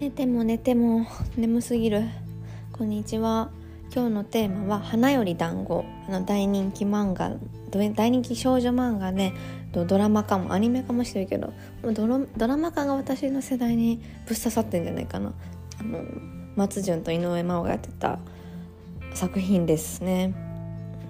[0.00, 2.04] 寝ても寝ても眠すぎる。
[2.72, 3.50] こんにちは。
[3.94, 5.84] 今日のテーマは花より団子。
[6.08, 7.32] あの大人気漫画。
[7.70, 9.34] 大人気少女漫画で
[9.72, 11.52] ドラマ化もアニメ化もしてるけど
[11.84, 15.34] ドドラマ化が私の世代にぶっ刺さってんじゃないかな。
[15.78, 16.02] あの
[16.56, 18.20] 松潤と井上真央がやってた
[19.12, 20.32] 作品ですね。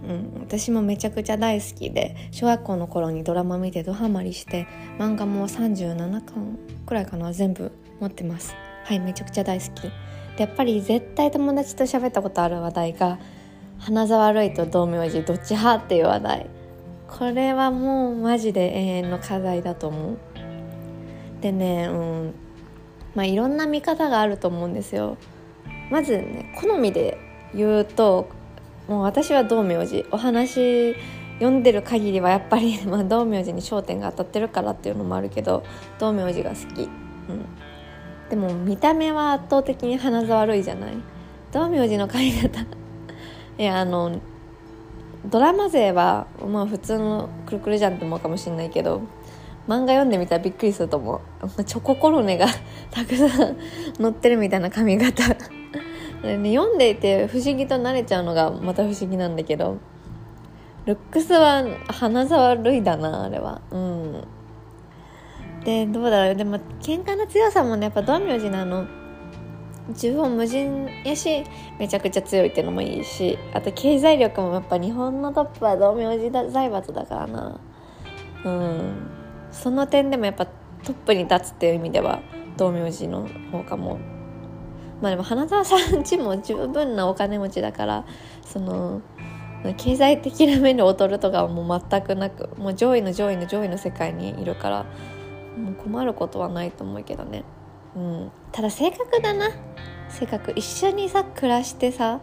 [0.05, 4.67] うん、私もめちゃくちゃ大好きで小学校の頃にドラマ見てドハマりして
[4.99, 7.71] 漫画も37巻くらいかな全部
[8.01, 8.53] 持ってます。
[8.85, 9.83] はいめちゃくちゃ大好き。
[9.83, 9.91] で
[10.39, 13.19] やっぱり絶対友達と喋ったことある話題が
[13.79, 16.47] 花沢類と道明寺どっち派っていう話題
[17.09, 20.19] これはもうマジで永遠の課題だと思う。
[21.41, 22.35] でねうん。
[23.15, 25.17] まあいろんな見方があると思うんですよ。
[25.91, 27.19] まずね好みで
[27.55, 28.29] 言うと
[28.89, 30.07] もう私は道明寺。
[30.13, 30.95] お話
[31.41, 35.65] 読んでる限りはやっぱり、まあ、道明寺に焦点が当たってるからっていうのもあるけど
[35.99, 36.91] 道明寺が好き、うん、
[38.31, 40.95] でも見た目は圧倒的に鼻ざ悪いじゃない？
[41.53, 42.61] 道明寺の髪型
[43.59, 44.13] いやあの
[45.27, 49.03] ドラマ勢はまあ普通のくるくるじゃんって思うかもしれないけど
[49.69, 51.21] 漫画読んでみたらびっくりすると思
[51.59, 51.65] う。
[51.65, 52.47] チョココロネが
[52.91, 53.57] たくさん
[54.01, 55.25] 載ってるみたいな髪型。
[56.23, 59.79] ね、読んでいて不思議と慣れちゃうのがまた不思議なんだけど。
[60.87, 63.61] ルックスは花沢類だなあれは。
[63.71, 64.25] うん。
[65.65, 66.35] でどうだろう。
[66.37, 68.61] でも喧嘩の強さもねやっぱ道明寺の。
[68.61, 69.01] あの
[69.95, 71.45] 縦横無尽やし
[71.79, 77.61] めちゃくちゃ強いっていうのもいいしあと経済力もやっぱ日本のトップは道明寺財閥だからな。
[78.45, 79.11] うん。
[79.51, 80.53] その点でもやっぱト
[80.93, 82.21] ップに立つっていう意味では
[82.57, 83.99] 道明寺の方かも。
[85.01, 88.05] まあでも花澤さんちも十分なお金持ちだから
[88.45, 89.01] その
[89.79, 94.87] 経済的な面で劣るとかはもう全くなくもう上位の上位の上位の世界にいるから。
[95.57, 97.45] もう困ることはないと思うけどね、
[97.97, 99.51] うん、ただ性格だな。
[100.09, 102.21] 性格一緒にさ暮らしてさ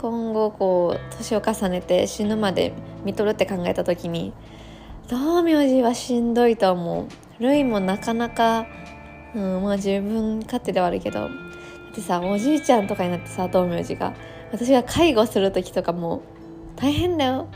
[0.00, 2.72] 今後こう年を重ねて死ぬまで
[3.04, 4.32] 見とるって考えた時に
[5.10, 7.42] 道明寺はしんどいと思う。
[7.42, 8.66] るいもなかなか、
[9.34, 11.20] うん、まあ自分勝手ではあるけど。
[11.20, 14.14] だってさおじいちゃんとかになってさ道明寺が。
[14.52, 16.22] 私が介護する時とかも
[16.76, 17.48] 大変だよ。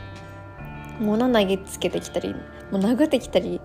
[0.99, 2.33] 物投げつけてきたり
[2.71, 3.59] もう殴ってきたり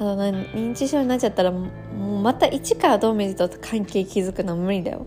[0.00, 1.68] あの認知症になっちゃったらも
[1.98, 5.06] うまた一から道明寺と関係築くのは無理だよ。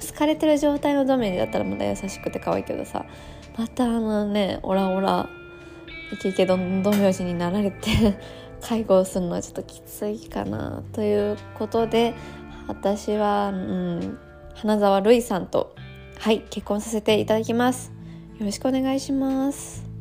[0.00, 3.06] 好かれてる状態の道明寺だったらまだ優しくて可愛いけどさ。
[3.56, 5.28] またあのねオラオラ
[6.12, 8.18] イケイケどん道明寺になられて
[8.60, 12.14] 介護をするのはちょっときついかなということで
[12.68, 14.18] 私はうん
[14.54, 15.74] 花沢るいさんと
[16.18, 17.92] はい結婚させていただきます。
[18.38, 19.95] よろしくお願いします。